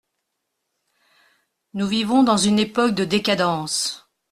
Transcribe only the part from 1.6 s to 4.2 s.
Nous vivons dans une époque de décadence…